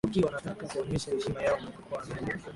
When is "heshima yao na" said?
1.11-1.71